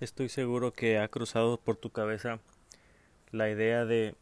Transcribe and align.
estoy 0.00 0.30
seguro 0.30 0.72
que 0.72 0.98
ha 0.98 1.08
cruzado 1.08 1.58
por 1.58 1.76
tu 1.76 1.90
cabeza 1.90 2.40
la 3.32 3.50
idea 3.50 3.84
de 3.84 4.14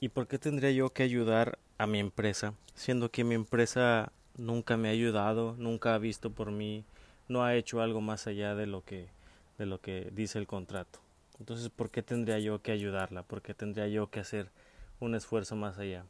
¿y 0.00 0.08
por 0.08 0.28
qué 0.28 0.38
tendría 0.38 0.70
yo 0.70 0.90
que 0.90 1.02
ayudar 1.02 1.58
a 1.78 1.86
mi 1.86 1.98
empresa? 1.98 2.54
Siendo 2.74 3.10
que 3.10 3.24
mi 3.24 3.34
empresa 3.34 4.12
nunca 4.36 4.76
me 4.76 4.88
ha 4.88 4.92
ayudado, 4.92 5.56
nunca 5.58 5.94
ha 5.94 5.98
visto 5.98 6.30
por 6.30 6.52
mí, 6.52 6.84
no 7.28 7.44
ha 7.44 7.56
hecho 7.56 7.80
algo 7.80 8.00
más 8.00 8.26
allá 8.26 8.54
de 8.54 8.66
lo 8.66 8.84
que 8.84 9.08
de 9.58 9.66
lo 9.66 9.80
que 9.80 10.10
dice 10.12 10.38
el 10.38 10.46
contrato. 10.46 11.00
Entonces, 11.40 11.70
¿por 11.70 11.90
qué 11.90 12.02
tendría 12.02 12.38
yo 12.38 12.60
que 12.62 12.72
ayudarla? 12.72 13.22
¿Por 13.22 13.42
qué 13.42 13.54
tendría 13.54 13.88
yo 13.88 14.10
que 14.10 14.20
hacer 14.20 14.50
un 15.00 15.14
esfuerzo 15.14 15.56
más 15.56 15.78
allá? 15.78 16.04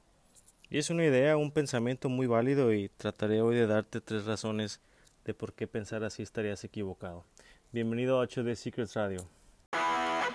Y 0.69 0.79
es 0.79 0.91
una 0.91 1.05
idea, 1.05 1.37
un 1.37 1.53
pensamiento 1.53 2.09
muy 2.09 2.27
válido 2.27 2.73
y 2.73 2.89
trataré 2.89 3.41
hoy 3.41 3.55
de 3.55 3.69
darte 3.69 4.01
tres 4.01 4.25
razones 4.25 4.81
de 5.25 5.33
por 5.33 5.53
qué 5.53 5.69
pensar 5.69 6.03
así 6.03 6.23
estarías 6.23 6.65
equivocado. 6.65 7.25
Bienvenido 7.77 8.23
a 8.23 8.27
8D 8.27 8.55
Secrets 8.55 8.95
Radio. 8.95 9.29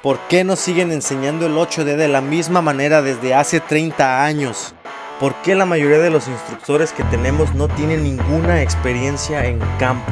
¿Por 0.04 0.20
qué 0.28 0.44
nos 0.44 0.60
siguen 0.60 0.92
enseñando 0.92 1.48
el 1.48 1.54
8D 1.54 1.96
de 1.96 2.08
la 2.08 2.22
misma 2.22 2.62
manera 2.62 3.02
desde 3.02 3.34
hace 3.34 3.60
30 3.60 4.24
años? 4.24 4.76
¿Por 5.20 5.34
qué 5.42 5.56
la 5.56 5.66
mayoría 5.66 5.98
de 5.98 6.12
los 6.12 6.28
instructores 6.28 6.94
que 6.94 7.04
tenemos 7.06 7.56
no 7.56 7.68
tienen 7.68 8.04
ninguna 8.04 8.62
experiencia 8.62 9.44
en 9.48 9.58
campo? 9.80 10.12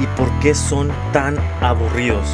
¿Y 0.00 0.06
por 0.16 0.30
qué 0.38 0.54
son 0.54 0.92
tan 1.12 1.36
aburridos? 1.60 2.28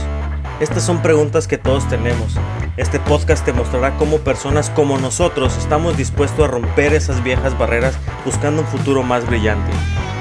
Estas 0.60 0.82
son 0.82 1.00
preguntas 1.00 1.48
que 1.48 1.56
todos 1.56 1.88
tenemos. 1.88 2.36
Este 2.76 3.00
podcast 3.00 3.46
te 3.46 3.54
mostrará 3.54 3.96
cómo 3.96 4.18
personas 4.18 4.68
como 4.68 4.98
nosotros 4.98 5.56
estamos 5.56 5.96
dispuestos 5.96 6.44
a 6.44 6.52
romper 6.52 6.92
esas 6.92 7.24
viejas 7.24 7.56
barreras 7.56 7.96
buscando 8.26 8.60
un 8.60 8.68
futuro 8.68 9.02
más 9.02 9.26
brillante. 9.26 9.72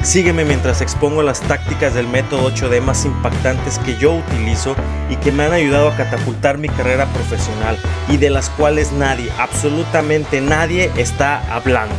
Sígueme 0.03 0.43
mientras 0.43 0.81
expongo 0.81 1.23
las 1.23 1.39
tácticas 1.39 1.93
del 1.93 2.09
método 2.09 2.51
8D 2.51 2.81
más 2.81 3.05
impactantes 3.05 3.79
que 3.79 3.95
yo 3.97 4.11
utilizo 4.11 4.75
y 5.09 5.15
que 5.15 5.31
me 5.31 5.45
han 5.45 5.53
ayudado 5.53 5.87
a 5.87 5.95
catapultar 5.95 6.57
mi 6.57 6.67
carrera 6.67 7.05
profesional 7.05 7.77
y 8.09 8.17
de 8.17 8.29
las 8.29 8.49
cuales 8.49 8.91
nadie, 8.91 9.31
absolutamente 9.39 10.41
nadie 10.41 10.91
está 10.97 11.41
hablando. 11.55 11.95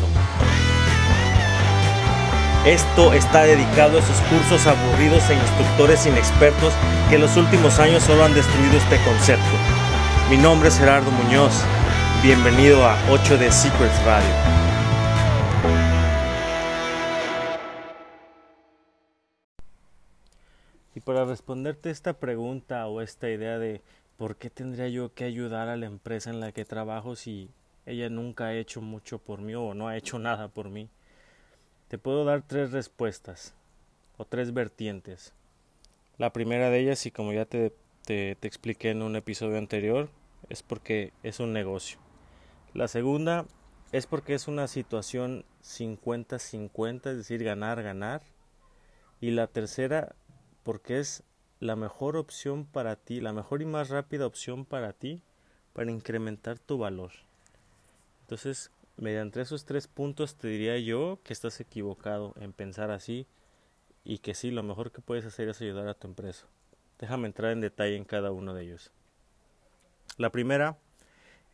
Esto 2.67 3.15
está 3.15 3.45
dedicado 3.45 3.97
a 3.97 4.01
esos 4.01 4.19
cursos 4.29 4.67
aburridos 4.67 5.23
e 5.31 5.35
instructores 5.35 6.05
inexpertos 6.05 6.75
que 7.09 7.15
en 7.15 7.23
los 7.23 7.39
últimos 7.39 7.79
años 7.79 8.03
solo 8.03 8.27
han 8.27 8.35
destruido 8.35 8.77
este 8.77 8.99
concepto. 9.05 9.57
Mi 10.29 10.37
nombre 10.37 10.69
es 10.69 10.79
Gerardo 10.79 11.11
Muñoz. 11.11 11.55
Bienvenido 12.23 12.87
a 12.87 12.99
8D 13.09 13.51
Secrets 13.51 14.05
Radio. 14.05 14.74
Para 21.05 21.25
responderte 21.25 21.91
esta 21.91 22.15
pregunta 22.15 22.87
o 22.87 23.01
esta 23.01 23.29
idea 23.29 23.59
de 23.59 23.83
por 24.17 24.37
qué 24.37 24.51
tendría 24.51 24.89
yo 24.89 25.13
que 25.13 25.25
ayudar 25.25 25.69
a 25.69 25.77
la 25.77 25.87
empresa 25.87 26.31
en 26.31 26.41
la 26.41 26.53
que 26.53 26.65
trabajo 26.65 27.17
si 27.17 27.51
ella 27.87 28.09
nunca 28.09 28.47
ha 28.47 28.55
hecho 28.55 28.81
mucho 28.81 29.19
por 29.19 29.41
mí 29.41 29.55
o 29.55 29.75
no 29.75 29.89
ha 29.89 29.97
hecho 29.97 30.19
nada 30.19 30.49
por 30.49 30.71
mí, 30.71 30.89
te 31.89 31.99
puedo 31.99 32.25
dar 32.25 32.43
tres 32.43 32.73
respuestas 32.73 33.55
o 34.17 34.25
tres 34.25 34.55
vertientes. 34.55 35.33
La 36.17 36.33
primera 36.33 36.71
de 36.71 36.81
ellas, 36.81 37.05
y 37.07 37.11
como 37.11 37.33
ya 37.33 37.45
te, 37.45 37.73
expliqué 38.07 38.91
en 38.91 39.03
un 39.03 39.17
episodio 39.17 39.59
anterior, 39.59 40.09
es 40.49 40.63
porque 40.63 41.13
es 41.23 41.41
un 41.41 41.53
negocio. 41.53 41.99
La 42.73 42.89
segunda 42.89 43.47
es 43.93 44.07
porque 44.07 44.35
es 44.35 44.49
una 44.49 44.69
situación 44.69 45.45
50-50, 45.63 47.11
es 47.11 47.17
decir, 47.17 47.43
ganar, 47.45 47.83
ganar. 47.83 48.23
Y 49.21 49.31
la 49.31 49.47
tercera 49.47 50.15
porque 50.65 50.99
es 50.99 51.23
la 51.61 51.77
mejor 51.77 52.17
opción 52.17 52.67
para 52.67 52.97
ti, 52.97 53.21
la 53.21 53.33
mejor 53.33 53.63
y 53.63 53.67
más 53.67 53.91
rápida 53.91 54.27
opción 54.27 54.65
para 54.65 54.93
ti 54.93 55.23
para 55.73 55.91
incrementar 55.91 56.59
tu 56.59 56.79
valor. 56.79 57.13
Entonces, 58.23 58.71
mediante 58.97 59.41
esos 59.41 59.65
tres 59.65 59.87
puntos 59.87 60.37
te 60.37 60.49
diría 60.49 60.79
yo 60.79 61.21
que 61.23 61.33
estás 61.33 61.61
equivocado 61.61 62.35
en 62.41 62.53
pensar 62.53 62.91
así 62.91 63.27
y 64.05 64.19
que 64.19 64.35
sí, 64.35 64.51
lo 64.51 64.63
mejor 64.63 64.93
que 64.93 65.01
puedes 65.01 65.25
hacer 65.25 65.49
es 65.49 65.61
ayudar 65.61 65.89
a 65.89 65.95
tu 65.95 66.09
empresa. 66.09 66.47
Déjame 66.99 67.27
entrar 67.27 67.53
en 67.53 67.61
detalle 67.61 67.97
en 67.97 68.05
cada 68.05 68.33
uno 68.33 68.55
de 68.55 68.65
ellos. 68.65 68.93
La 70.17 70.31
primera 70.31 70.79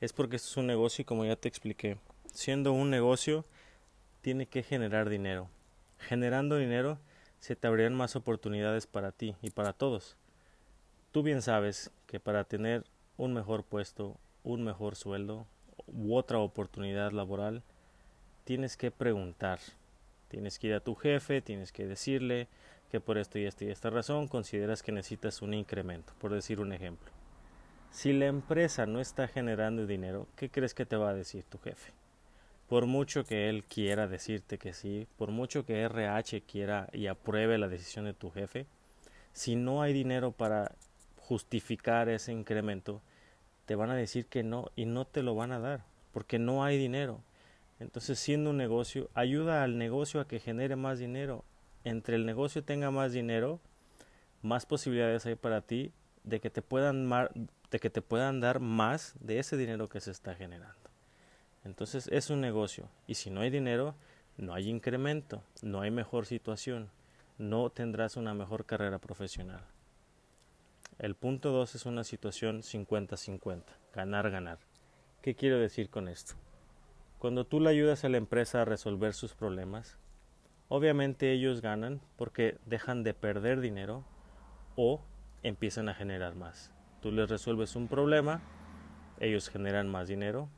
es 0.01 0.13
porque 0.13 0.37
esto 0.37 0.49
es 0.49 0.57
un 0.57 0.67
negocio 0.67 1.03
y 1.03 1.05
como 1.05 1.25
ya 1.25 1.37
te 1.37 1.49
expliqué, 1.49 1.99
siendo 2.33 2.73
un 2.73 2.91
negocio 2.91 3.45
tiene 4.21 4.47
que 4.47 4.63
generar 4.63 5.09
dinero. 5.09 5.49
Generando 5.99 6.57
dinero 6.57 6.99
se 7.41 7.57
te 7.57 7.67
abrirán 7.67 7.95
más 7.95 8.17
oportunidades 8.17 8.87
para 8.87 9.13
ti 9.13 9.35
y 9.43 9.51
para 9.51 9.73
todos. 9.73 10.17
Tú 11.11 11.23
bien 11.23 11.43
sabes 11.43 11.91
que 12.07 12.21
para 12.21 12.45
tener 12.45 12.85
un 13.17 13.35
mejor 13.35 13.65
puesto, 13.65 14.17
un 14.45 14.63
mejor 14.63 14.95
sueldo 14.95 15.47
u 15.87 16.15
otra 16.15 16.39
oportunidad 16.39 17.13
laboral, 17.13 17.63
tienes 18.45 18.77
que 18.77 18.91
preguntar. 18.91 19.59
Tienes 20.29 20.59
que 20.59 20.69
ir 20.69 20.75
a 20.75 20.81
tu 20.81 20.95
jefe, 20.95 21.43
tienes 21.43 21.73
que 21.73 21.87
decirle 21.87 22.47
que 22.91 23.01
por 23.01 23.19
esto 23.19 23.39
y 23.39 23.47
esta 23.47 23.65
y 23.65 23.71
esta 23.71 23.91
razón 23.91 24.29
consideras 24.29 24.83
que 24.83 24.93
necesitas 24.93 25.43
un 25.43 25.55
incremento, 25.55 26.13
por 26.21 26.33
decir 26.33 26.61
un 26.61 26.73
ejemplo. 26.73 27.11
Si 27.91 28.13
la 28.13 28.27
empresa 28.27 28.87
no 28.87 29.01
está 29.01 29.27
generando 29.27 29.87
dinero, 29.87 30.29
¿qué 30.37 30.49
crees 30.51 30.75
que 30.75 30.87
te 30.87 30.97
va 30.97 31.11
a 31.11 31.15
decir 31.15 31.45
tu 31.45 31.59
jefe? 31.59 31.93
Por 32.71 32.87
mucho 32.87 33.25
que 33.25 33.49
él 33.49 33.65
quiera 33.65 34.07
decirte 34.07 34.57
que 34.57 34.75
sí, 34.75 35.09
por 35.17 35.33
mucho 35.33 35.67
que 35.67 35.81
RH 35.83 36.43
quiera 36.43 36.89
y 36.93 37.09
apruebe 37.09 37.59
la 37.59 37.67
decisión 37.67 38.05
de 38.05 38.15
tu 38.15 38.31
jefe, 38.31 38.65
si 39.33 39.57
no 39.57 39.83
hay 39.83 39.93
dinero 39.93 40.31
para 40.31 40.77
justificar 41.17 42.09
ese 42.09 42.31
incremento, 42.31 43.03
te 43.67 43.75
van 43.75 43.91
a 43.91 43.97
decir 43.97 44.27
que 44.27 44.45
no 44.45 44.71
y 44.77 44.85
no 44.85 45.05
te 45.05 45.25
lo 45.25 45.35
van 45.35 45.51
a 45.51 45.59
dar, 45.59 45.83
porque 46.13 46.39
no 46.39 46.63
hay 46.63 46.79
dinero. 46.79 47.21
Entonces, 47.81 48.21
siendo 48.21 48.51
un 48.51 48.57
negocio, 48.59 49.11
ayuda 49.15 49.65
al 49.65 49.77
negocio 49.77 50.21
a 50.21 50.29
que 50.29 50.39
genere 50.39 50.77
más 50.77 51.01
dinero. 51.01 51.45
Entre 51.83 52.15
el 52.15 52.25
negocio 52.25 52.63
tenga 52.63 52.93
más 52.93 53.11
dinero, 53.11 53.59
más 54.43 54.65
posibilidades 54.65 55.27
hay 55.27 55.35
para 55.35 55.63
ti 55.63 55.91
de 56.23 56.39
que 56.39 56.51
te 56.51 56.63
puedan, 56.63 57.11
te 57.69 58.03
puedan 58.03 58.39
dar 58.39 58.61
más 58.61 59.17
de 59.19 59.41
ese 59.41 59.57
dinero 59.57 59.89
que 59.89 60.01
se 60.01 60.13
está 60.13 60.37
generando. 60.37 60.80
Entonces 61.65 62.09
es 62.09 62.31
un 62.31 62.41
negocio 62.41 62.89
y 63.07 63.15
si 63.15 63.31
no 63.31 63.43
hay 63.43 63.51
dinero, 63.51 63.95
no 64.37 64.55
hay 64.55 64.69
incremento, 64.69 65.43
no 65.63 65.83
hay 65.83 65.91
mejor 65.91 66.27
situación, 66.27 66.91
no 67.39 67.71
tendrás 67.71 68.17
una 68.17 68.35
mejor 68.35 68.65
carrera 68.65 68.99
profesional. 68.99 69.63
El 70.99 71.15
punto 71.15 71.51
2 71.51 71.75
es 71.75 71.87
una 71.87 72.05
situación 72.05 72.63
50-50, 72.63 73.63
ganar, 73.95 74.31
ganar. 74.31 74.59
¿Qué 75.23 75.35
quiero 75.35 75.59
decir 75.59 75.91
con 75.91 76.09
esto? 76.09 76.35
Cuando 77.19 77.45
tú 77.47 77.61
le 77.61 77.71
ayudas 77.71 78.05
a 78.05 78.09
la 78.09 78.17
empresa 78.17 78.63
a 78.63 78.65
resolver 78.65 79.13
sus 79.13 79.35
problemas, 79.35 79.99
obviamente 80.69 81.33
ellos 81.33 81.61
ganan 81.61 82.01
porque 82.17 82.57
dejan 82.65 83.03
de 83.03 83.13
perder 83.13 83.61
dinero 83.61 84.05
o 84.77 85.03
empiezan 85.43 85.91
a 85.91 85.95
generar 85.95 86.35
más. 86.35 86.73
Tú 87.03 87.13
les 87.13 87.29
resuelves 87.29 87.77
un 87.77 87.89
problema, 87.89 88.41
ellos 89.21 89.51
generan 89.51 89.89
más 89.89 90.09
dinero 90.09 90.49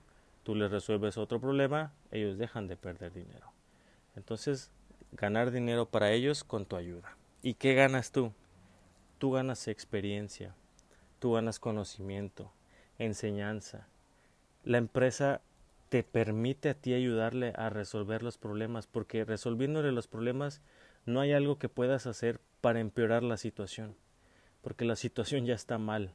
tú 0.42 0.54
les 0.54 0.70
resuelves 0.70 1.16
otro 1.16 1.40
problema, 1.40 1.92
ellos 2.10 2.38
dejan 2.38 2.68
de 2.68 2.76
perder 2.76 3.12
dinero. 3.12 3.52
Entonces, 4.16 4.70
ganar 5.12 5.50
dinero 5.50 5.86
para 5.86 6.12
ellos 6.12 6.44
con 6.44 6.66
tu 6.66 6.76
ayuda. 6.76 7.16
¿Y 7.42 7.54
qué 7.54 7.74
ganas 7.74 8.12
tú? 8.12 8.32
Tú 9.18 9.32
ganas 9.32 9.68
experiencia, 9.68 10.54
tú 11.18 11.32
ganas 11.32 11.58
conocimiento, 11.58 12.52
enseñanza. 12.98 13.86
La 14.64 14.78
empresa 14.78 15.40
te 15.88 16.02
permite 16.02 16.70
a 16.70 16.74
ti 16.74 16.94
ayudarle 16.94 17.52
a 17.56 17.70
resolver 17.70 18.22
los 18.22 18.38
problemas, 18.38 18.86
porque 18.86 19.24
resolviéndole 19.24 19.92
los 19.92 20.08
problemas 20.08 20.62
no 21.04 21.20
hay 21.20 21.32
algo 21.32 21.58
que 21.58 21.68
puedas 21.68 22.06
hacer 22.06 22.40
para 22.60 22.80
empeorar 22.80 23.22
la 23.22 23.36
situación, 23.36 23.94
porque 24.62 24.84
la 24.84 24.96
situación 24.96 25.44
ya 25.44 25.54
está 25.54 25.78
mal 25.78 26.14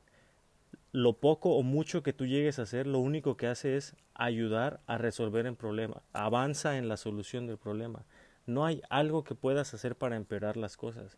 lo 0.92 1.14
poco 1.14 1.52
o 1.56 1.64
mucho 1.64 2.04
que 2.04 2.14
tú 2.14 2.26
llegues 2.26 2.60
a 2.60 2.64
hacer, 2.64 2.88
lo 2.88 3.00
único 3.00 3.38
que 3.38 3.48
hace 3.48 3.78
es 3.78 3.96
ayudar 4.14 4.80
a 4.88 4.98
resolver 4.98 5.46
el 5.46 5.56
problema, 5.56 6.02
avanza 6.14 6.78
en 6.78 6.88
la 6.88 6.98
solución 6.98 7.46
del 7.46 7.58
problema. 7.58 8.04
No 8.46 8.66
hay 8.66 8.82
algo 8.90 9.24
que 9.24 9.36
puedas 9.36 9.74
hacer 9.74 9.96
para 9.96 10.16
empeorar 10.16 10.58
las 10.58 10.78
cosas. 10.78 11.18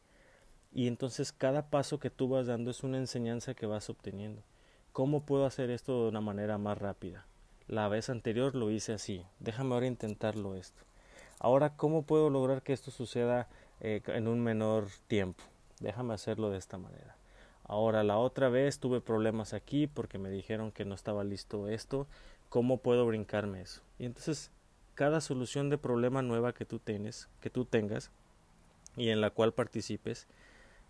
Y 0.73 0.87
entonces 0.87 1.31
cada 1.31 1.69
paso 1.69 1.99
que 1.99 2.09
tú 2.09 2.27
vas 2.27 2.47
dando 2.47 2.71
es 2.71 2.83
una 2.83 2.97
enseñanza 2.97 3.53
que 3.53 3.65
vas 3.65 3.89
obteniendo. 3.89 4.41
¿Cómo 4.91 5.25
puedo 5.25 5.45
hacer 5.45 5.69
esto 5.69 6.03
de 6.03 6.09
una 6.09 6.21
manera 6.21 6.57
más 6.57 6.77
rápida? 6.77 7.25
La 7.67 7.87
vez 7.87 8.09
anterior 8.09 8.55
lo 8.55 8.71
hice 8.71 8.93
así, 8.93 9.23
déjame 9.39 9.75
ahora 9.75 9.85
intentarlo 9.85 10.55
esto. 10.55 10.83
Ahora, 11.39 11.77
¿cómo 11.77 12.01
puedo 12.01 12.29
lograr 12.29 12.63
que 12.63 12.73
esto 12.73 12.91
suceda 12.91 13.47
eh, 13.79 14.01
en 14.07 14.27
un 14.27 14.41
menor 14.41 14.87
tiempo? 15.07 15.43
Déjame 15.79 16.13
hacerlo 16.13 16.49
de 16.49 16.57
esta 16.57 16.77
manera. 16.77 17.18
Ahora, 17.69 18.03
la 18.03 18.17
otra 18.17 18.49
vez 18.49 18.79
tuve 18.79 18.99
problemas 18.99 19.53
aquí 19.53 19.85
porque 19.85 20.17
me 20.17 20.31
dijeron 20.31 20.71
que 20.71 20.85
no 20.85 20.95
estaba 20.95 21.23
listo 21.23 21.67
esto. 21.67 22.07
¿Cómo 22.49 22.79
puedo 22.79 23.05
brincarme 23.05 23.61
eso? 23.61 23.81
Y 23.99 24.05
entonces, 24.05 24.49
cada 24.95 25.21
solución 25.21 25.69
de 25.69 25.77
problema 25.77 26.23
nueva 26.23 26.51
que 26.51 26.65
tú 26.65 26.79
tienes, 26.79 27.29
que 27.41 27.51
tú 27.51 27.65
tengas 27.65 28.09
y 28.97 29.09
en 29.09 29.21
la 29.21 29.29
cual 29.29 29.53
participes, 29.53 30.25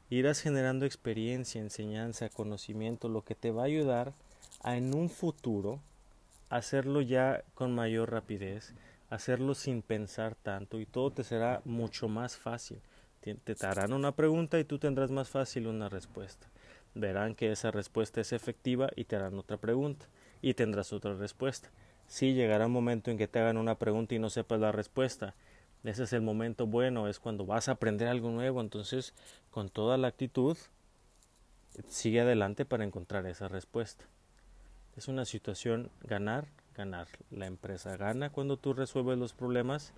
irás 0.10 0.40
generando 0.40 0.86
experiencia, 0.86 1.60
enseñanza, 1.60 2.30
conocimiento, 2.30 3.10
lo 3.10 3.26
que 3.26 3.36
te 3.36 3.52
va 3.52 3.64
a 3.64 3.66
ayudar 3.66 4.14
a 4.64 4.78
en 4.78 4.96
un 4.96 5.10
futuro 5.10 5.82
hacerlo 6.50 7.02
ya 7.02 7.44
con 7.56 7.76
mayor 7.76 8.10
rapidez, 8.10 8.74
hacerlo 9.10 9.54
sin 9.54 9.82
pensar 9.82 10.36
tanto 10.36 10.80
y 10.80 10.86
todo 10.86 11.12
te 11.12 11.26
será 11.26 11.62
mucho 11.66 12.08
más 12.08 12.38
fácil. 12.38 12.80
Te, 13.22 13.38
harán 13.66 13.94
una 13.94 14.14
pregunta 14.14 14.60
y 14.60 14.64
tú 14.64 14.80
tendrás 14.80 15.12
más 15.12 15.30
fácil 15.30 15.68
una 15.68 15.90
respuesta. 15.90 16.48
Verán 16.96 17.36
que 17.36 17.52
esa 17.52 17.72
respuesta 17.72 18.22
es 18.22 18.34
efectiva 18.34 18.90
y 18.96 19.06
te 19.06 19.16
harán 19.16 19.38
otra 19.38 19.58
pregunta 19.58 20.08
y 20.42 20.54
tendrás 20.54 20.94
otra 20.94 21.14
respuesta. 21.16 21.70
Si 22.08 22.34
llegará 22.34 22.68
un 22.68 22.72
momento 22.72 23.12
en 23.12 23.18
que 23.18 23.28
te 23.28 23.40
hagan 23.40 23.58
una 23.58 23.76
pregunta 23.76 24.16
y 24.16 24.20
no 24.20 24.30
sepas 24.30 24.60
la 24.60 24.72
respuesta, 24.72 25.36
ese 25.84 26.04
es 26.04 26.14
el 26.14 26.22
momento 26.22 26.66
bueno, 26.66 27.08
es 27.08 27.20
cuando 27.20 27.46
vas 27.46 27.70
a 27.70 27.74
aprender 27.74 28.08
algo 28.08 28.30
nuevo, 28.32 28.62
entonces 28.62 29.14
con 29.52 29.70
toda 29.70 29.98
la 29.98 30.08
actitud 30.08 30.58
sigue 31.88 32.22
adelante 32.22 32.66
para 32.66 32.84
encontrar 32.84 33.26
esa 33.28 33.48
respuesta. 33.48 34.06
Es 34.98 35.08
una 35.08 35.26
situación 35.26 35.92
ganar, 36.02 36.48
ganar. 36.76 37.08
La 37.32 37.46
empresa 37.46 37.96
gana 37.96 38.32
cuando 38.32 38.58
tú 38.58 38.74
resuelves 38.74 39.18
los 39.18 39.34
problemas 39.34 39.94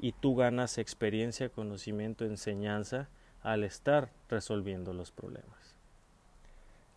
y 0.00 0.12
tú 0.12 0.36
ganas 0.36 0.78
experiencia, 0.78 1.48
conocimiento, 1.48 2.24
enseñanza 2.24 3.08
al 3.42 3.64
estar 3.64 4.10
resolviendo 4.28 4.92
los 4.92 5.10
problemas. 5.10 5.74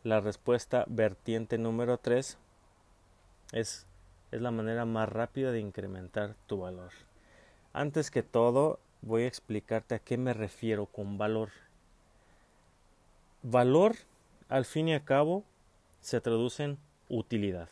La 0.03 0.19
respuesta 0.19 0.86
vertiente 0.88 1.57
número 1.57 1.98
3 1.98 2.38
es, 3.51 3.86
es 4.31 4.42
la 4.42 4.51
manera 4.51 4.86
más 4.86 5.09
rápida 5.09 5.51
de 5.51 5.59
incrementar 5.59 6.36
tu 6.48 6.59
valor. 6.59 6.92
Antes 7.74 8.12
que 8.12 8.24
todo, 8.24 8.80
voy 9.01 9.24
a 9.24 9.27
explicarte 9.27 9.95
a 9.95 10.00
qué 10.00 10.18
me 10.18 10.33
refiero 10.33 10.86
con 10.88 11.18
valor. 11.18 11.50
Valor, 13.44 13.95
al 14.50 14.65
fin 14.65 14.89
y 14.89 14.94
al 14.94 15.03
cabo, 15.03 15.44
se 16.01 16.21
traduce 16.21 16.63
en 16.63 16.77
utilidad. 17.09 17.69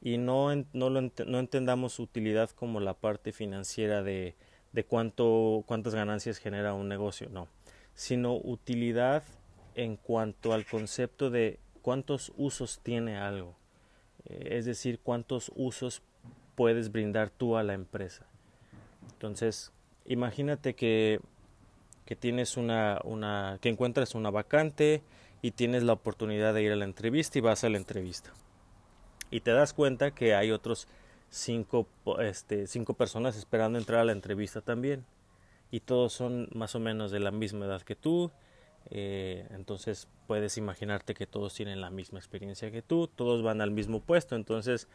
Y 0.00 0.16
no, 0.18 0.54
no, 0.72 0.90
lo 0.90 1.00
no 1.00 1.38
entendamos 1.38 1.98
utilidad 1.98 2.50
como 2.50 2.80
la 2.80 2.94
parte 2.94 3.32
financiera 3.32 4.02
de, 4.02 4.36
de 4.72 4.84
cuánto, 4.84 5.64
cuántas 5.66 5.94
ganancias 5.94 6.38
genera 6.38 6.74
un 6.74 6.88
negocio, 6.88 7.28
no, 7.30 7.48
sino 7.94 8.36
utilidad 8.36 9.22
en 9.74 9.96
cuanto 9.96 10.52
al 10.52 10.66
concepto 10.66 11.30
de 11.30 11.58
cuántos 11.82 12.32
usos 12.36 12.80
tiene 12.82 13.16
algo, 13.16 13.54
eh, 14.26 14.48
es 14.52 14.64
decir, 14.64 15.00
cuántos 15.02 15.50
usos 15.54 16.02
puedes 16.54 16.90
brindar 16.90 17.30
tú 17.30 17.56
a 17.56 17.62
la 17.62 17.74
empresa. 17.74 18.26
Entonces, 19.12 19.72
imagínate 20.06 20.74
que, 20.74 21.20
que 22.04 22.16
tienes 22.16 22.56
una, 22.56 23.00
una, 23.04 23.58
que 23.60 23.68
encuentras 23.68 24.14
una 24.14 24.30
vacante 24.30 25.02
y 25.42 25.52
tienes 25.52 25.82
la 25.82 25.92
oportunidad 25.92 26.54
de 26.54 26.62
ir 26.62 26.72
a 26.72 26.76
la 26.76 26.84
entrevista 26.84 27.38
y 27.38 27.42
vas 27.42 27.64
a 27.64 27.68
la 27.68 27.78
entrevista. 27.78 28.32
Y 29.30 29.40
te 29.40 29.52
das 29.52 29.72
cuenta 29.72 30.10
que 30.10 30.34
hay 30.34 30.50
otros 30.50 30.88
cinco, 31.30 31.86
este, 32.20 32.66
cinco 32.66 32.94
personas 32.94 33.36
esperando 33.36 33.78
entrar 33.78 34.00
a 34.00 34.04
la 34.04 34.12
entrevista 34.12 34.60
también. 34.60 35.04
Y 35.70 35.80
todos 35.80 36.12
son 36.12 36.48
más 36.54 36.74
o 36.74 36.80
menos 36.80 37.10
de 37.10 37.20
la 37.20 37.30
misma 37.30 37.66
edad 37.66 37.82
que 37.82 37.94
tú. 37.94 38.30
Eh, 38.90 39.46
entonces 39.50 40.08
puedes 40.26 40.56
imaginarte 40.56 41.14
que 41.14 41.26
todos 41.26 41.54
tienen 41.54 41.80
la 41.80 41.90
misma 41.90 42.18
experiencia 42.18 42.70
que 42.70 42.80
tú, 42.80 43.06
todos 43.06 43.42
van 43.42 43.60
al 43.60 43.70
mismo 43.70 44.00
puesto. 44.00 44.34
Entonces 44.34 44.88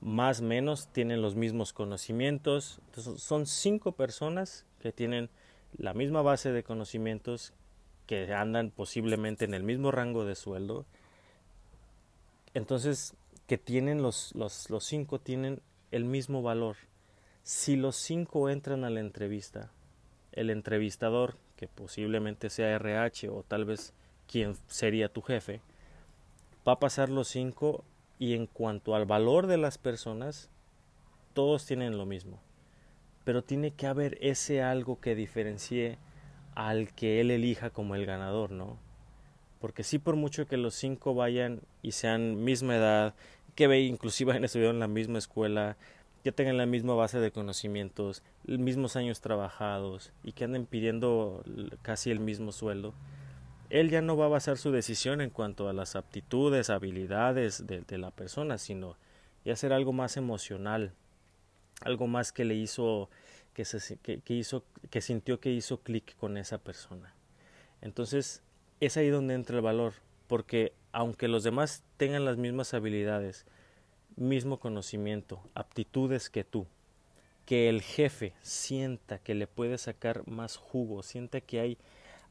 más 0.00 0.40
o 0.40 0.44
menos 0.44 0.88
tienen 0.88 1.22
los 1.22 1.34
mismos 1.34 1.72
conocimientos. 1.72 2.80
son 3.16 3.46
cinco 3.46 3.92
personas 3.92 4.64
que 4.80 4.92
tienen 4.92 5.30
la 5.76 5.94
misma 5.94 6.22
base 6.22 6.52
de 6.52 6.62
conocimientos, 6.62 7.52
que 8.06 8.32
andan 8.32 8.70
posiblemente 8.70 9.44
en 9.44 9.54
el 9.54 9.62
mismo 9.62 9.90
rango 9.90 10.24
de 10.24 10.34
sueldo. 10.34 10.86
Entonces, 12.54 13.14
que 13.46 13.58
tienen 13.58 14.02
los, 14.02 14.34
los, 14.34 14.70
los 14.70 14.84
cinco 14.84 15.18
tienen 15.18 15.60
el 15.90 16.04
mismo 16.04 16.42
valor. 16.42 16.76
Si 17.42 17.76
los 17.76 17.96
cinco 17.96 18.50
entran 18.50 18.84
a 18.84 18.90
la 18.90 19.00
entrevista, 19.00 19.70
el 20.32 20.50
entrevistador, 20.50 21.36
que 21.56 21.66
posiblemente 21.66 22.50
sea 22.50 22.74
RH 22.76 23.28
o 23.30 23.42
tal 23.42 23.64
vez 23.64 23.92
quien 24.30 24.54
sería 24.68 25.08
tu 25.08 25.22
jefe, 25.22 25.60
va 26.66 26.72
a 26.72 26.78
pasar 26.78 27.08
los 27.08 27.28
cinco 27.28 27.84
y 28.18 28.34
en 28.34 28.46
cuanto 28.46 28.94
al 28.94 29.06
valor 29.06 29.46
de 29.46 29.56
las 29.56 29.78
personas, 29.78 30.50
todos 31.32 31.66
tienen 31.66 31.96
lo 31.96 32.06
mismo. 32.06 32.40
Pero 33.24 33.42
tiene 33.42 33.72
que 33.72 33.86
haber 33.86 34.18
ese 34.20 34.62
algo 34.62 35.00
que 35.00 35.14
diferencie 35.14 35.98
al 36.54 36.92
que 36.92 37.20
él 37.20 37.30
elija 37.30 37.70
como 37.70 37.94
el 37.94 38.06
ganador, 38.06 38.50
¿no? 38.50 38.78
Porque 39.60 39.82
sí 39.82 39.98
por 39.98 40.16
mucho 40.16 40.46
que 40.46 40.56
los 40.56 40.74
cinco 40.74 41.14
vayan 41.14 41.60
y 41.82 41.92
sean 41.92 42.44
misma 42.44 42.76
edad, 42.76 43.14
que 43.58 43.66
ve 43.66 43.80
inclusive 43.80 44.38
estudiado 44.44 44.70
en 44.70 44.78
la 44.78 44.86
misma 44.86 45.18
escuela, 45.18 45.76
que 46.22 46.30
tengan 46.30 46.58
la 46.58 46.66
misma 46.66 46.94
base 46.94 47.18
de 47.18 47.32
conocimientos, 47.32 48.22
mismos 48.46 48.94
años 48.94 49.20
trabajados 49.20 50.12
y 50.22 50.30
que 50.30 50.44
anden 50.44 50.64
pidiendo 50.64 51.42
casi 51.82 52.12
el 52.12 52.20
mismo 52.20 52.52
sueldo, 52.52 52.94
él 53.68 53.90
ya 53.90 54.00
no 54.00 54.16
va 54.16 54.26
a 54.26 54.28
basar 54.28 54.58
su 54.58 54.70
decisión 54.70 55.20
en 55.20 55.30
cuanto 55.30 55.68
a 55.68 55.72
las 55.72 55.96
aptitudes, 55.96 56.70
habilidades 56.70 57.66
de, 57.66 57.98
la 57.98 58.12
persona, 58.12 58.58
sino 58.58 58.96
ya 59.44 59.56
ser 59.56 59.72
algo 59.72 59.92
más 59.92 60.16
emocional, 60.16 60.92
algo 61.80 62.06
más 62.06 62.30
que 62.30 62.44
le 62.44 62.54
hizo 62.54 63.10
que, 63.54 63.64
que, 64.22 64.34
hizo 64.34 64.62
que 64.88 65.00
sintió 65.00 65.40
que 65.40 65.50
hizo 65.50 65.80
clic 65.80 66.16
con 66.18 66.36
esa 66.36 66.58
persona. 66.58 67.12
Entonces 67.80 68.40
es 68.78 68.96
ahí 68.96 69.08
donde 69.08 69.34
entra 69.34 69.56
el 69.56 69.62
valor, 69.62 69.94
porque 70.28 70.74
aunque 70.98 71.28
los 71.28 71.44
demás 71.44 71.84
tengan 71.96 72.24
las 72.24 72.38
mismas 72.38 72.74
habilidades, 72.74 73.46
mismo 74.16 74.58
conocimiento, 74.58 75.40
aptitudes 75.54 76.28
que 76.28 76.42
tú, 76.42 76.66
que 77.46 77.68
el 77.68 77.82
jefe 77.82 78.32
sienta 78.42 79.20
que 79.20 79.36
le 79.36 79.46
puede 79.46 79.78
sacar 79.78 80.26
más 80.26 80.56
jugo, 80.56 81.04
sienta 81.04 81.40
que 81.40 81.60
hay 81.60 81.78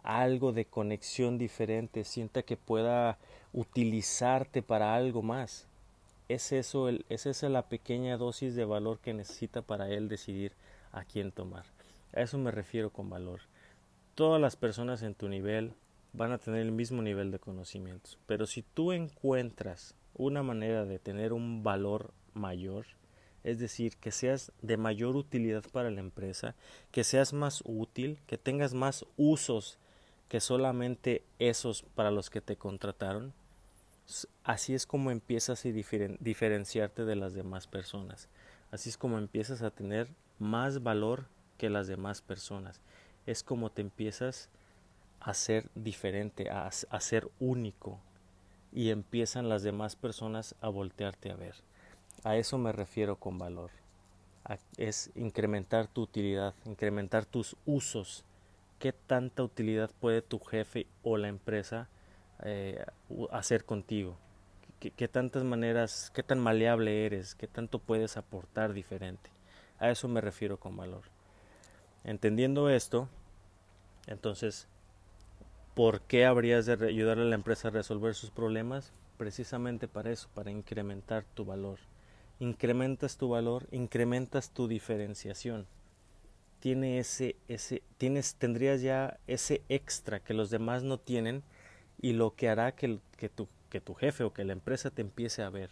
algo 0.03 0.51
de 0.51 0.65
conexión 0.65 1.37
diferente, 1.37 2.03
sienta 2.03 2.43
que 2.43 2.57
pueda 2.57 3.17
utilizarte 3.53 4.61
para 4.61 4.95
algo 4.95 5.21
más. 5.21 5.65
Es 6.27 6.51
eso, 6.51 6.89
el, 6.89 7.05
es 7.07 7.25
esa 7.25 7.47
la 7.47 7.69
pequeña 7.69 8.17
dosis 8.17 8.53
de 8.53 8.65
valor 8.65 8.99
que 8.99 9.13
necesita 9.13 9.61
para 9.61 9.87
él 9.87 10.09
decidir 10.09 10.51
a 10.91 11.05
quién 11.05 11.31
tomar. 11.31 11.63
A 12.13 12.19
eso 12.19 12.37
me 12.37 12.51
refiero 12.51 12.89
con 12.89 13.09
valor. 13.09 13.39
Todas 14.13 14.41
las 14.41 14.57
personas 14.57 15.03
en 15.03 15.15
tu 15.15 15.29
nivel 15.29 15.71
van 16.13 16.31
a 16.31 16.37
tener 16.37 16.61
el 16.61 16.71
mismo 16.71 17.01
nivel 17.01 17.31
de 17.31 17.39
conocimientos, 17.39 18.17
pero 18.25 18.45
si 18.45 18.61
tú 18.61 18.91
encuentras 18.91 19.95
una 20.13 20.43
manera 20.43 20.85
de 20.85 20.99
tener 20.99 21.33
un 21.33 21.63
valor 21.63 22.13
mayor, 22.33 22.85
es 23.43 23.59
decir, 23.59 23.95
que 23.97 24.11
seas 24.11 24.51
de 24.61 24.77
mayor 24.77 25.15
utilidad 25.15 25.63
para 25.71 25.91
la 25.91 26.01
empresa, 26.01 26.55
que 26.91 27.03
seas 27.03 27.33
más 27.33 27.63
útil, 27.65 28.19
que 28.27 28.37
tengas 28.37 28.73
más 28.73 29.05
usos 29.15 29.77
que 30.27 30.39
solamente 30.41 31.23
esos 31.39 31.83
para 31.95 32.11
los 32.11 32.29
que 32.29 32.41
te 32.41 32.57
contrataron, 32.57 33.33
así 34.43 34.73
es 34.73 34.85
como 34.85 35.11
empiezas 35.11 35.65
a 35.65 35.69
diferenciarte 35.69 37.05
de 37.05 37.15
las 37.15 37.33
demás 37.33 37.67
personas. 37.67 38.27
Así 38.71 38.89
es 38.89 38.97
como 38.97 39.17
empiezas 39.17 39.61
a 39.61 39.71
tener 39.71 40.09
más 40.39 40.83
valor 40.83 41.27
que 41.57 41.69
las 41.69 41.87
demás 41.87 42.21
personas. 42.21 42.81
Es 43.25 43.43
como 43.43 43.71
te 43.71 43.81
empiezas 43.81 44.49
a 44.49 44.66
ser 45.33 45.69
diferente, 45.75 46.49
a, 46.49 46.67
a 46.67 46.99
ser 46.99 47.29
único. 47.39 47.99
Y 48.71 48.89
empiezan 48.89 49.49
las 49.49 49.63
demás 49.63 49.95
personas 49.95 50.55
a 50.61 50.69
voltearte 50.69 51.31
a 51.31 51.35
ver. 51.35 51.55
A 52.23 52.35
eso 52.35 52.57
me 52.57 52.71
refiero 52.71 53.15
con 53.17 53.37
valor. 53.37 53.71
es 54.77 55.11
incrementar 55.15 55.87
tu 55.87 56.01
utilidad, 56.01 56.53
incrementar 56.65 57.25
tus 57.25 57.55
usos 57.65 58.23
qué 58.79 58.93
tanta 58.93 59.43
utilidad 59.43 59.89
puede 59.99 60.21
tu 60.21 60.39
jefe 60.39 60.87
o 61.03 61.17
la 61.17 61.27
empresa 61.27 61.89
eh, 62.43 62.85
hacer 63.31 63.65
contigo. 63.65 64.17
¿Qué, 64.79 65.07
tantas 65.07 65.43
maneras, 65.43 66.11
qué 66.13 66.21
tan 66.21 66.39
maleable 66.39 67.07
eres, 67.07 67.33
qué 67.33 67.47
tanto 67.47 67.79
puedes 67.79 68.15
aportar 68.15 68.73
diferente. 68.73 69.31
A 69.79 69.89
eso 69.89 70.07
me 70.07 70.21
refiero 70.21 70.59
con 70.59 70.77
valor. 70.77 71.01
Entendiendo 72.03 72.69
esto, 72.69 73.09
entonces, 74.05 74.67
¿por 75.77 76.01
qué 76.01 76.25
habrías 76.25 76.65
de 76.65 76.73
ayudar 76.85 77.19
a 77.19 77.23
la 77.23 77.35
empresa 77.35 77.69
a 77.69 77.71
resolver 77.71 78.15
sus 78.15 78.31
problemas? 78.31 78.91
Precisamente 79.17 79.87
para 79.87 80.11
eso, 80.11 80.27
para 80.35 80.51
incrementar 80.51 81.23
tu 81.35 81.45
valor. 81.45 81.79
Incrementas 82.41 83.15
tu 83.15 83.29
valor, 83.29 83.65
incrementas 83.71 84.49
tu 84.49 84.67
diferenciación 84.67 85.67
tiene 86.59 86.99
ese, 86.99 87.35
tienes, 87.97 88.35
tendrías 88.35 88.81
ya 88.81 89.19
ese 89.27 89.61
extra 89.69 90.19
que 90.19 90.33
los 90.33 90.49
demás 90.49 90.83
no 90.83 90.99
tienen 90.99 91.43
y 92.01 92.13
lo 92.13 92.35
que 92.35 92.49
hará 92.49 92.73
que, 92.73 92.99
que, 93.17 93.29
tu, 93.29 93.47
que 93.69 93.81
tu 93.81 93.93
jefe 93.93 94.23
o 94.23 94.33
que 94.33 94.43
la 94.43 94.53
empresa 94.53 94.89
te 94.89 95.01
empiece 95.01 95.43
a 95.43 95.49
ver. 95.49 95.69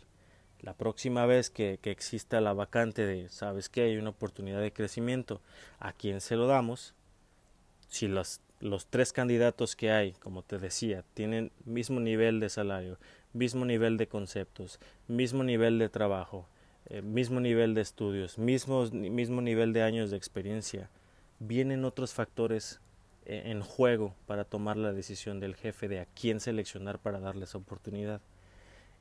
La 0.61 0.73
próxima 0.73 1.25
vez 1.25 1.49
que, 1.49 1.79
que 1.81 1.91
exista 1.91 2.41
la 2.41 2.53
vacante 2.53 3.05
de, 3.05 3.29
sabes 3.29 3.69
que 3.69 3.81
hay 3.81 3.97
una 3.97 4.11
oportunidad 4.11 4.61
de 4.61 4.73
crecimiento, 4.73 5.41
¿a 5.79 5.93
quién 5.93 6.21
se 6.21 6.35
lo 6.35 6.47
damos? 6.47 6.93
Si 7.87 8.07
las 8.07 8.41
los 8.59 8.87
tres 8.87 9.13
candidatos 9.13 9.75
que 9.75 9.91
hay, 9.91 10.13
como 10.13 10.41
te 10.43 10.57
decía, 10.57 11.03
tienen 11.13 11.51
mismo 11.65 11.99
nivel 11.99 12.39
de 12.39 12.49
salario, 12.49 12.97
mismo 13.33 13.65
nivel 13.65 13.97
de 13.97 14.07
conceptos, 14.07 14.79
mismo 15.07 15.43
nivel 15.43 15.77
de 15.79 15.89
trabajo, 15.89 16.47
eh, 16.87 17.01
mismo 17.01 17.39
nivel 17.39 17.73
de 17.73 17.81
estudios, 17.81 18.37
mismo, 18.37 18.85
mismo 18.91 19.41
nivel 19.41 19.73
de 19.73 19.83
años 19.83 20.11
de 20.11 20.17
experiencia, 20.17 20.89
vienen 21.39 21.83
otros 21.83 22.13
factores 22.13 22.79
eh, 23.25 23.43
en 23.45 23.61
juego 23.61 24.15
para 24.25 24.45
tomar 24.45 24.77
la 24.77 24.93
decisión 24.93 25.39
del 25.39 25.55
jefe 25.55 25.87
de 25.87 25.99
a 25.99 26.05
quién 26.05 26.39
seleccionar 26.39 26.99
para 26.99 27.19
darles 27.19 27.55
oportunidad. 27.55 28.21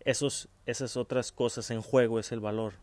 Esos, 0.01 0.49
esas 0.67 0.97
otras 0.97 1.31
cosas 1.31 1.71
en 1.71 1.83
juego 1.83 2.19
es 2.19 2.33
el 2.33 2.41
valor. 2.41 2.75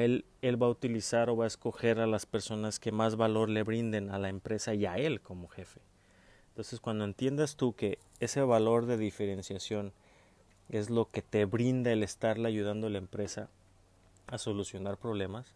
Él 0.00 0.24
va 0.42 0.66
a 0.66 0.70
utilizar 0.70 1.28
o 1.28 1.36
va 1.36 1.44
a 1.44 1.48
escoger 1.48 2.00
a 2.00 2.06
las 2.06 2.24
personas 2.24 2.78
que 2.80 2.92
más 2.92 3.16
valor 3.16 3.48
le 3.48 3.62
brinden 3.62 4.10
a 4.10 4.18
la 4.18 4.28
empresa 4.28 4.74
y 4.74 4.86
a 4.86 4.96
él 4.96 5.20
como 5.20 5.48
jefe. 5.48 5.80
Entonces, 6.48 6.80
cuando 6.80 7.04
entiendas 7.04 7.56
tú 7.56 7.74
que 7.74 7.98
ese 8.20 8.42
valor 8.42 8.86
de 8.86 8.96
diferenciación 8.96 9.92
es 10.68 10.90
lo 10.90 11.06
que 11.10 11.22
te 11.22 11.44
brinda 11.44 11.92
el 11.92 12.02
estarle 12.02 12.48
ayudando 12.48 12.86
a 12.86 12.90
la 12.90 12.98
empresa 12.98 13.48
a 14.26 14.38
solucionar 14.38 14.98
problemas, 14.98 15.54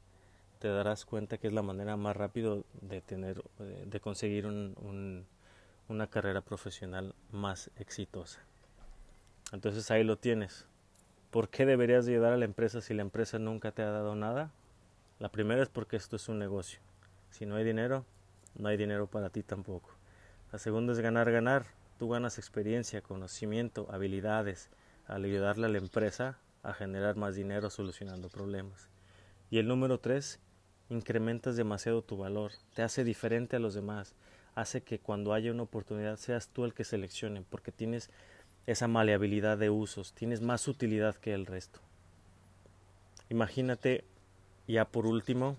te 0.59 0.69
darás 0.69 1.05
cuenta 1.05 1.39
que 1.39 1.47
es 1.47 1.53
la 1.53 1.63
manera 1.63 1.97
más 1.97 2.17
rápida 2.17 2.57
de 2.81 3.01
tener, 3.01 3.43
de 3.59 4.01
conseguir 4.01 4.47
una 4.47 6.07
carrera 6.09 6.41
profesional 6.41 7.15
más 7.31 7.71
exitosa. 7.77 8.41
Entonces 9.53 9.91
ahí 9.91 10.03
lo 10.03 10.17
tienes. 10.17 10.67
¿Por 11.37 11.51
qué 11.51 11.67
deberías 11.67 12.09
ayudar 12.09 12.33
a 12.33 12.39
la 12.39 12.47
empresa 12.47 12.81
si 12.81 12.95
la 12.95 13.03
empresa 13.03 13.39
nunca 13.39 13.71
te 13.71 13.83
ha 13.83 13.91
dado 13.91 14.15
nada? 14.15 14.51
La 15.19 15.31
primera 15.31 15.63
es 15.63 15.69
porque 15.69 15.97
esto 15.97 16.17
es 16.17 16.31
un 16.31 16.39
negocio. 16.39 16.81
Si 17.29 17.45
no 17.45 17.57
hay 17.57 17.65
dinero, 17.65 18.07
no 18.55 18.71
hay 18.71 18.79
dinero 18.79 19.07
para 19.07 19.29
ti 19.29 19.43
tampoco. 19.43 19.91
La 20.51 20.59
segunda 20.59 20.95
es 20.95 21.01
ganar, 21.01 21.31
ganar. 21.31 21.67
Tú 21.99 22.09
ganas 22.09 22.39
experiencia, 22.39 23.03
conocimiento, 23.03 23.87
habilidades 23.91 24.71
al 25.07 25.25
ayudarle 25.25 25.67
a 25.67 25.69
la 25.69 25.77
empresa 25.77 26.39
a 26.63 26.73
generar 26.73 27.17
más 27.17 27.35
dinero 27.35 27.69
solucionando 27.69 28.31
problemas. 28.31 28.89
Y 29.51 29.59
el 29.59 29.69
número 29.69 30.01
tres, 30.01 30.41
incrementas 30.89 31.55
demasiado 31.55 32.01
tu 32.01 32.17
valor, 32.17 32.53
te 32.75 32.81
hace 32.81 33.05
diferente 33.05 33.57
a 33.57 33.61
los 33.61 33.75
demás, 33.75 34.15
hace 34.55 34.83
que 34.83 35.01
cuando 35.01 35.35
haya 35.35 35.53
una 35.53 35.65
oportunidad 35.65 36.17
seas 36.17 36.49
tú 36.49 36.65
el 36.65 36.73
que 36.73 36.85
seleccione, 36.85 37.43
porque 37.43 37.73
tienes 37.73 38.11
esa 38.67 38.89
maleabilidad 38.89 39.59
de 39.59 39.71
usos, 39.71 40.13
tienes 40.13 40.41
más 40.41 40.69
utilidad 40.69 41.15
que 41.17 41.33
el 41.33 41.47
resto. 41.47 41.81
Imagínate, 43.29 44.05
ya 44.67 44.85
por 44.85 45.07
último, 45.07 45.57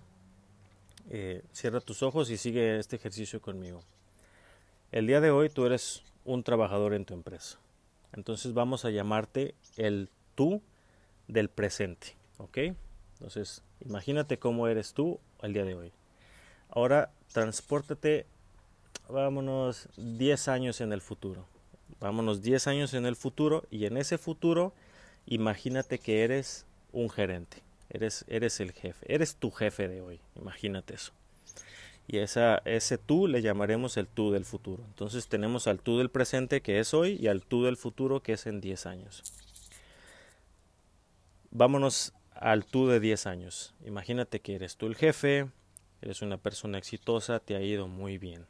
eh, 1.10 1.42
cierra 1.52 1.80
tus 1.80 2.02
ojos 2.02 2.30
y 2.30 2.36
sigue 2.36 2.78
este 2.78 2.96
ejercicio 2.96 3.40
conmigo. 3.40 3.80
El 4.92 5.06
día 5.06 5.20
de 5.20 5.30
hoy 5.30 5.48
tú 5.48 5.66
eres 5.66 6.02
un 6.24 6.42
trabajador 6.42 6.94
en 6.94 7.04
tu 7.04 7.14
empresa. 7.14 7.58
Entonces 8.12 8.54
vamos 8.54 8.84
a 8.84 8.90
llamarte 8.90 9.54
el 9.76 10.10
tú 10.34 10.62
del 11.26 11.48
presente, 11.48 12.16
¿ok? 12.38 12.58
Entonces, 13.14 13.62
imagínate 13.80 14.38
cómo 14.38 14.68
eres 14.68 14.94
tú 14.94 15.18
el 15.42 15.52
día 15.52 15.64
de 15.64 15.74
hoy. 15.74 15.92
Ahora, 16.70 17.10
transpórtate, 17.32 18.26
vámonos 19.08 19.88
10 19.96 20.48
años 20.48 20.80
en 20.80 20.92
el 20.92 21.00
futuro. 21.00 21.46
Vámonos 22.00 22.42
10 22.42 22.66
años 22.66 22.94
en 22.94 23.06
el 23.06 23.16
futuro 23.16 23.64
y 23.70 23.86
en 23.86 23.96
ese 23.96 24.18
futuro, 24.18 24.72
imagínate 25.26 25.98
que 25.98 26.22
eres 26.22 26.66
un 26.92 27.10
gerente. 27.10 27.62
Eres, 27.90 28.24
eres 28.28 28.60
el 28.60 28.72
jefe, 28.72 29.12
eres 29.12 29.36
tu 29.36 29.50
jefe 29.50 29.88
de 29.88 30.02
hoy, 30.02 30.20
imagínate 30.36 30.94
eso. 30.94 31.12
Y 32.06 32.18
esa, 32.18 32.62
ese 32.64 32.96
tú 32.96 33.28
le 33.28 33.42
llamaremos 33.42 33.96
el 33.98 34.06
tú 34.06 34.30
del 34.30 34.44
futuro. 34.46 34.82
Entonces 34.88 35.28
tenemos 35.28 35.66
al 35.66 35.80
tú 35.80 35.98
del 35.98 36.10
presente 36.10 36.62
que 36.62 36.80
es 36.80 36.94
hoy 36.94 37.18
y 37.20 37.28
al 37.28 37.42
tú 37.42 37.64
del 37.64 37.76
futuro 37.76 38.22
que 38.22 38.32
es 38.32 38.46
en 38.46 38.60
10 38.62 38.86
años. 38.86 39.22
Vámonos 41.50 42.14
al 42.34 42.64
tú 42.64 42.88
de 42.88 43.00
10 43.00 43.26
años. 43.26 43.74
Imagínate 43.84 44.40
que 44.40 44.54
eres 44.54 44.76
tú 44.76 44.86
el 44.86 44.96
jefe, 44.96 45.48
eres 46.00 46.22
una 46.22 46.38
persona 46.38 46.78
exitosa, 46.78 47.40
te 47.40 47.56
ha 47.56 47.60
ido 47.60 47.88
muy 47.88 48.16
bien. 48.16 48.46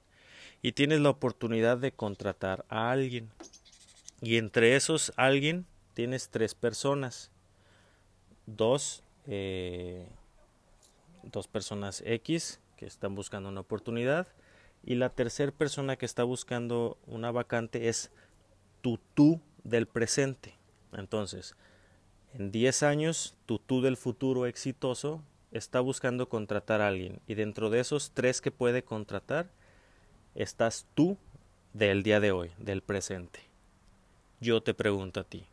Y 0.62 0.72
tienes 0.72 1.00
la 1.00 1.10
oportunidad 1.10 1.78
de 1.78 1.92
contratar 1.92 2.64
a 2.68 2.90
alguien. 2.90 3.30
Y 4.20 4.36
entre 4.36 4.76
esos 4.76 5.12
alguien 5.16 5.66
tienes 5.94 6.28
tres 6.30 6.54
personas. 6.54 7.30
Dos, 8.46 9.02
eh, 9.26 10.08
dos 11.22 11.46
personas 11.46 12.02
X 12.04 12.60
que 12.76 12.86
están 12.86 13.14
buscando 13.14 13.48
una 13.48 13.60
oportunidad. 13.60 14.26
Y 14.84 14.94
la 14.94 15.10
tercera 15.10 15.52
persona 15.52 15.96
que 15.96 16.06
está 16.06 16.24
buscando 16.24 16.98
una 17.06 17.30
vacante 17.30 17.88
es 17.88 18.10
tu 18.80 18.98
tú 19.14 19.40
del 19.64 19.86
presente. 19.86 20.54
Entonces, 20.92 21.54
en 22.34 22.50
10 22.50 22.82
años, 22.82 23.36
tu 23.46 23.58
tú 23.58 23.80
del 23.80 23.96
futuro 23.96 24.46
exitoso 24.46 25.22
está 25.50 25.80
buscando 25.80 26.28
contratar 26.28 26.80
a 26.80 26.88
alguien 26.88 27.20
y 27.26 27.34
dentro 27.34 27.70
de 27.70 27.80
esos 27.80 28.10
tres 28.12 28.40
que 28.40 28.50
puede 28.50 28.82
contratar, 28.82 29.50
estás 30.38 30.86
tú 30.94 31.16
del 31.72 32.04
día 32.04 32.20
de 32.20 32.30
hoy, 32.30 32.52
del 32.58 32.80
presente. 32.80 33.40
Yo 34.40 34.62
te 34.62 34.72
pregunto 34.72 35.18
a 35.18 35.24
ti, 35.24 35.44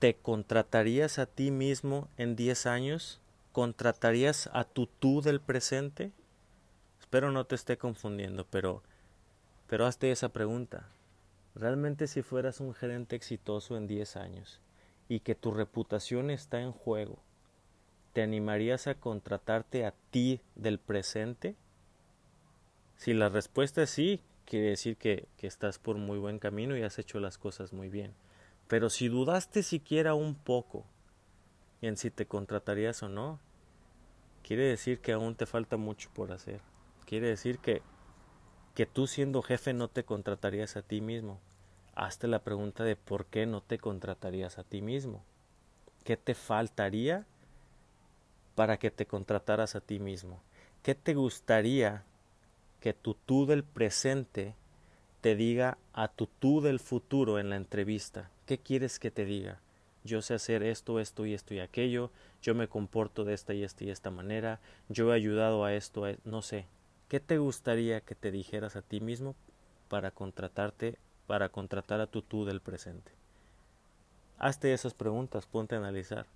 ¿te 0.00 0.16
contratarías 0.16 1.20
a 1.20 1.26
ti 1.26 1.52
mismo 1.52 2.08
en 2.16 2.34
10 2.34 2.66
años? 2.66 3.20
¿Contratarías 3.52 4.50
a 4.52 4.64
tu 4.64 4.88
tú 4.88 5.22
del 5.22 5.40
presente? 5.40 6.10
Espero 6.98 7.30
no 7.30 7.44
te 7.44 7.54
esté 7.54 7.78
confundiendo, 7.78 8.44
pero, 8.50 8.82
pero 9.68 9.86
hazte 9.86 10.10
esa 10.10 10.30
pregunta. 10.30 10.88
¿Realmente 11.54 12.08
si 12.08 12.22
fueras 12.22 12.58
un 12.58 12.74
gerente 12.74 13.14
exitoso 13.14 13.76
en 13.76 13.86
10 13.86 14.16
años, 14.16 14.60
y 15.08 15.20
que 15.20 15.36
tu 15.36 15.52
reputación 15.52 16.30
está 16.30 16.60
en 16.60 16.72
juego, 16.72 17.20
¿te 18.12 18.22
animarías 18.22 18.88
a 18.88 18.96
contratarte 18.96 19.86
a 19.86 19.94
ti 20.10 20.40
del 20.56 20.80
presente? 20.80 21.54
Si 22.98 23.14
la 23.14 23.28
respuesta 23.28 23.84
es 23.84 23.90
sí, 23.90 24.20
quiere 24.44 24.70
decir 24.70 24.96
que, 24.96 25.28
que, 25.36 25.46
estás 25.46 25.78
por 25.78 25.96
muy 25.96 26.18
buen 26.18 26.40
camino 26.40 26.76
y 26.76 26.82
has 26.82 26.98
hecho 26.98 27.20
las 27.20 27.38
cosas 27.38 27.72
muy 27.72 27.88
bien. 27.88 28.12
Pero 28.66 28.90
si 28.90 29.06
dudaste 29.08 29.62
siquiera 29.62 30.14
un 30.14 30.34
poco 30.34 30.84
en 31.80 31.96
si 31.96 32.10
te 32.10 32.26
contratarías 32.26 33.04
o 33.04 33.08
no, 33.08 33.38
quiere 34.42 34.64
decir 34.64 34.98
que 35.00 35.12
aún 35.12 35.36
te 35.36 35.46
falta 35.46 35.76
mucho 35.76 36.10
por 36.12 36.32
hacer. 36.32 36.60
Quiere 37.06 37.28
decir 37.28 37.60
que, 37.60 37.82
que 38.74 38.84
tú 38.84 39.06
siendo 39.06 39.42
jefe 39.42 39.72
no 39.72 39.86
te 39.86 40.02
contratarías 40.02 40.76
a 40.76 40.82
ti 40.82 41.00
mismo, 41.00 41.38
hazte 41.94 42.26
la 42.26 42.42
pregunta 42.42 42.82
de 42.82 42.96
por 42.96 43.26
qué 43.26 43.46
no 43.46 43.60
te 43.60 43.78
contratarías 43.78 44.58
a 44.58 44.64
ti 44.64 44.82
mismo. 44.82 45.22
¿Qué 46.02 46.16
te 46.16 46.34
faltaría 46.34 47.26
para 48.56 48.76
que 48.78 48.90
te 48.90 49.06
contrataras 49.06 49.76
a 49.76 49.80
ti 49.80 50.00
mismo? 50.00 50.42
¿Qué 50.82 50.96
te 50.96 51.14
gustaría 51.14 52.04
que 52.80 52.92
tu 52.92 53.14
tú 53.14 53.46
del 53.46 53.64
presente 53.64 54.54
te 55.20 55.34
diga 55.34 55.78
a 55.92 56.08
tu 56.08 56.26
tú 56.26 56.60
del 56.60 56.80
futuro 56.80 57.38
en 57.38 57.50
la 57.50 57.56
entrevista? 57.56 58.30
¿Qué 58.46 58.58
quieres 58.58 58.98
que 58.98 59.10
te 59.10 59.24
diga? 59.24 59.60
Yo 60.04 60.22
sé 60.22 60.34
hacer 60.34 60.62
esto, 60.62 61.00
esto 61.00 61.26
y 61.26 61.34
esto 61.34 61.54
y 61.54 61.60
aquello, 61.60 62.10
yo 62.40 62.54
me 62.54 62.68
comporto 62.68 63.24
de 63.24 63.34
esta 63.34 63.52
y 63.52 63.64
esta 63.64 63.84
y 63.84 63.90
esta 63.90 64.10
manera, 64.10 64.60
yo 64.88 65.12
he 65.12 65.16
ayudado 65.16 65.64
a 65.64 65.74
esto, 65.74 66.04
no 66.24 66.42
sé. 66.42 66.66
¿Qué 67.08 67.20
te 67.20 67.38
gustaría 67.38 68.00
que 68.00 68.14
te 68.14 68.30
dijeras 68.30 68.76
a 68.76 68.82
ti 68.82 69.00
mismo 69.00 69.34
para 69.88 70.10
contratarte 70.10 70.98
para 71.26 71.50
contratar 71.50 72.00
a 72.00 72.06
tu 72.06 72.22
tú 72.22 72.46
del 72.46 72.60
presente? 72.60 73.12
Hazte 74.38 74.72
esas 74.72 74.94
preguntas, 74.94 75.46
ponte 75.46 75.74
a 75.74 75.78
analizar 75.78 76.26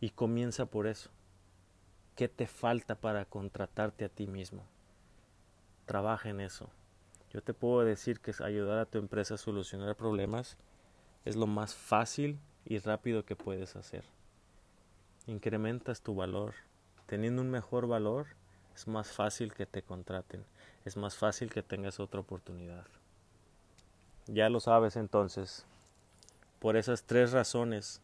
y 0.00 0.10
comienza 0.10 0.66
por 0.66 0.86
eso. 0.86 1.10
¿Qué 2.16 2.28
te 2.28 2.46
falta 2.46 2.94
para 2.94 3.24
contratarte 3.24 4.04
a 4.04 4.08
ti 4.08 4.26
mismo? 4.26 4.64
Trabaja 5.86 6.28
en 6.28 6.40
eso. 6.40 6.70
Yo 7.30 7.42
te 7.42 7.54
puedo 7.54 7.84
decir 7.84 8.20
que 8.20 8.34
ayudar 8.42 8.78
a 8.78 8.86
tu 8.86 8.98
empresa 8.98 9.34
a 9.34 9.38
solucionar 9.38 9.96
problemas 9.96 10.56
es 11.24 11.36
lo 11.36 11.46
más 11.46 11.74
fácil 11.74 12.38
y 12.64 12.78
rápido 12.78 13.24
que 13.24 13.36
puedes 13.36 13.76
hacer. 13.76 14.04
Incrementas 15.26 16.02
tu 16.02 16.14
valor. 16.14 16.54
Teniendo 17.06 17.42
un 17.42 17.50
mejor 17.50 17.86
valor, 17.86 18.26
es 18.74 18.86
más 18.86 19.12
fácil 19.12 19.52
que 19.54 19.66
te 19.66 19.82
contraten. 19.82 20.44
Es 20.84 20.96
más 20.96 21.16
fácil 21.16 21.50
que 21.50 21.62
tengas 21.62 22.00
otra 22.00 22.20
oportunidad. 22.20 22.86
Ya 24.26 24.48
lo 24.48 24.60
sabes 24.60 24.96
entonces. 24.96 25.66
Por 26.58 26.76
esas 26.76 27.04
tres 27.04 27.32
razones 27.32 28.00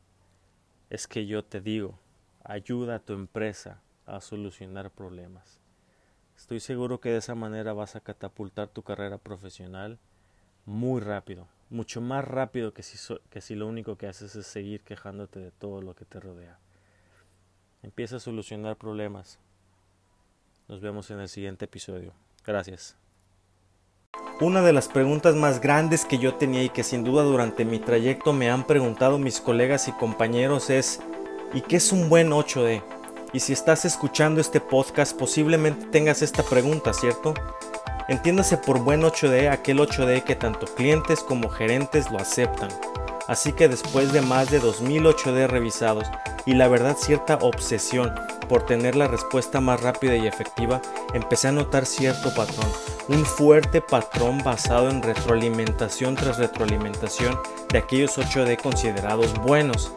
es 0.90 1.06
que 1.06 1.26
yo 1.26 1.44
te 1.44 1.61
digo, 1.61 1.99
ayuda 2.44 2.97
a 2.97 2.99
tu 2.99 3.12
empresa 3.12 3.80
a 4.06 4.20
solucionar 4.20 4.90
problemas. 4.90 5.61
Estoy 6.38 6.61
seguro 6.61 7.00
que 7.00 7.11
de 7.11 7.18
esa 7.18 7.35
manera 7.35 7.73
vas 7.73 7.97
a 7.97 8.00
catapultar 8.00 8.68
tu 8.68 8.83
carrera 8.83 9.18
profesional 9.18 9.99
muy 10.66 11.00
rápido, 11.00 11.49
mucho 11.68 12.00
más 12.00 12.25
rápido 12.25 12.73
que 12.73 12.85
si, 12.85 12.97
que 13.28 13.40
si 13.40 13.57
lo 13.57 13.66
único 13.66 13.99
que 13.99 14.07
haces 14.07 14.37
es 14.37 14.47
seguir 14.47 14.83
quejándote 14.83 15.40
de 15.40 15.50
todo 15.50 15.83
lo 15.83 15.97
que 15.97 16.04
te 16.04 16.21
rodea. 16.21 16.57
Empieza 17.83 18.16
a 18.16 18.21
solucionar 18.21 18.76
problemas. 18.76 19.40
Nos 20.68 20.80
vemos 20.80 21.11
en 21.11 21.18
el 21.18 21.28
siguiente 21.28 21.64
episodio. 21.64 22.12
Gracias. 22.47 22.97
Una 24.40 24.62
de 24.62 24.73
las 24.73 24.87
preguntas 24.87 25.35
más 25.35 25.61
grandes 25.61 26.04
que 26.04 26.18
yo 26.18 26.37
tenía 26.37 26.62
y 26.62 26.68
que 26.71 26.85
sin 26.85 27.02
duda 27.02 27.25
durante 27.25 27.64
mi 27.64 27.80
trayecto 27.80 28.33
me 28.33 28.49
han 28.49 28.64
preguntado 28.64 29.18
mis 29.18 29.40
colegas 29.40 29.88
y 29.88 29.92
compañeros 29.92 30.71
es 30.71 31.00
¿y 31.52 31.62
qué 31.62 31.76
es 31.76 31.90
un 31.90 32.09
buen 32.09 32.30
8D? 32.30 32.98
Y 33.32 33.40
si 33.40 33.52
estás 33.52 33.85
escuchando 33.85 34.40
este 34.40 34.58
podcast 34.58 35.14
posiblemente 35.14 35.87
tengas 35.87 36.23
esta 36.23 36.42
pregunta, 36.42 36.94
¿cierto? 36.94 37.35
Entiéndase 38.08 38.56
por 38.56 38.78
buen 38.78 39.02
8D 39.02 39.50
aquel 39.50 39.80
8D 39.80 40.25
que 40.25 40.35
tanto 40.35 40.66
clientes 40.66 41.20
como 41.20 41.50
gerentes 41.50 42.11
lo 42.11 42.18
aceptan. 42.18 42.70
Así 43.26 43.52
que 43.52 43.68
después 43.68 44.14
de 44.14 44.23
más 44.23 44.50
de 44.50 44.61
2000 44.61 45.04
8D 45.04 45.47
revisados 45.47 46.06
y 46.49 46.55
la 46.55 46.67
verdad 46.67 46.97
cierta 46.99 47.35
obsesión 47.43 48.11
por 48.49 48.64
tener 48.64 48.97
la 48.97 49.07
respuesta 49.07 49.61
más 49.61 49.83
rápida 49.83 50.17
y 50.17 50.26
efectiva, 50.26 50.81
empecé 51.12 51.49
a 51.49 51.52
notar 51.52 51.85
cierto 51.85 52.35
patrón, 52.35 52.67
un 53.09 53.26
fuerte 53.26 53.83
patrón 53.83 54.43
basado 54.43 54.88
en 54.88 55.02
retroalimentación 55.02 56.14
tras 56.14 56.38
retroalimentación 56.38 57.38
de 57.71 57.76
aquellos 57.76 58.17
8D 58.17 58.62
considerados 58.62 59.35
buenos. 59.35 59.93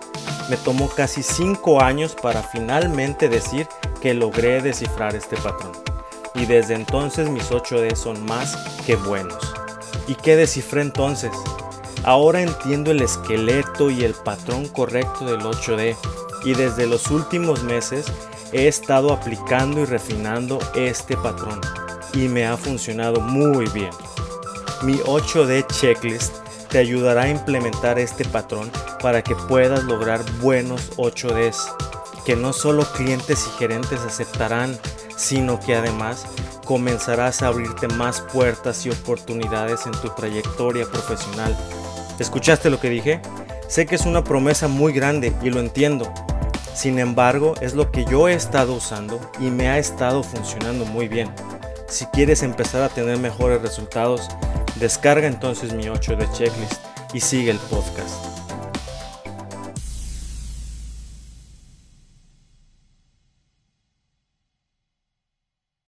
Me 0.49 0.57
tomó 0.57 0.89
casi 0.89 1.23
5 1.23 1.81
años 1.81 2.17
para 2.21 2.43
finalmente 2.43 3.29
decir 3.29 3.65
que 4.01 4.13
logré 4.13 4.61
descifrar 4.61 5.15
este 5.15 5.37
patrón. 5.37 5.71
Y 6.35 6.47
desde 6.47 6.73
entonces 6.73 7.29
mis 7.29 7.49
8D 7.49 7.95
son 7.95 8.25
más 8.25 8.57
que 8.85 8.97
buenos. 8.97 9.53
¿Y 10.05 10.15
qué 10.15 10.35
descifré 10.35 10.81
entonces? 10.81 11.31
Ahora 12.03 12.41
entiendo 12.41 12.91
el 12.91 13.01
esqueleto 13.01 13.89
y 13.89 14.03
el 14.03 14.15
patrón 14.15 14.67
correcto 14.67 15.23
del 15.25 15.41
8D 15.41 15.95
y 16.43 16.53
desde 16.53 16.87
los 16.87 17.09
últimos 17.11 17.63
meses 17.63 18.05
he 18.51 18.67
estado 18.67 19.13
aplicando 19.13 19.81
y 19.81 19.85
refinando 19.85 20.59
este 20.75 21.15
patrón 21.17 21.61
y 22.13 22.27
me 22.27 22.45
ha 22.45 22.57
funcionado 22.57 23.21
muy 23.21 23.67
bien. 23.69 23.91
Mi 24.83 24.95
8D 24.95 25.67
checklist 25.67 26.35
te 26.69 26.79
ayudará 26.79 27.23
a 27.23 27.29
implementar 27.29 27.99
este 27.99 28.25
patrón 28.25 28.71
para 29.01 29.21
que 29.21 29.35
puedas 29.35 29.83
lograr 29.83 30.21
buenos 30.41 30.91
8Ds 30.97 31.57
que 32.25 32.35
no 32.35 32.53
solo 32.53 32.83
clientes 32.93 33.47
y 33.47 33.57
gerentes 33.57 34.01
aceptarán, 34.01 34.77
sino 35.17 35.59
que 35.59 35.75
además 35.75 36.25
comenzarás 36.65 37.41
a 37.41 37.47
abrirte 37.47 37.87
más 37.87 38.21
puertas 38.21 38.85
y 38.85 38.89
oportunidades 38.89 39.85
en 39.85 39.93
tu 39.93 40.09
trayectoria 40.09 40.85
profesional. 40.85 41.55
¿Escuchaste 42.19 42.69
lo 42.69 42.79
que 42.79 42.89
dije? 42.89 43.21
Sé 43.67 43.85
que 43.85 43.95
es 43.95 44.05
una 44.05 44.23
promesa 44.23 44.67
muy 44.67 44.93
grande 44.93 45.33
y 45.41 45.49
lo 45.49 45.59
entiendo, 45.59 46.13
sin 46.73 46.99
embargo, 46.99 47.53
es 47.61 47.73
lo 47.73 47.91
que 47.91 48.05
yo 48.05 48.27
he 48.27 48.33
estado 48.33 48.73
usando 48.73 49.19
y 49.39 49.49
me 49.49 49.69
ha 49.69 49.77
estado 49.77 50.23
funcionando 50.23 50.85
muy 50.85 51.07
bien. 51.07 51.29
Si 51.87 52.05
quieres 52.07 52.43
empezar 52.43 52.83
a 52.83 52.89
tener 52.89 53.17
mejores 53.17 53.61
resultados, 53.61 54.29
descarga 54.75 55.27
entonces 55.27 55.73
mi 55.73 55.89
8 55.89 56.15
de 56.15 56.31
checklist 56.31 56.81
y 57.13 57.19
sigue 57.19 57.51
el 57.51 57.59
podcast. 57.59 58.30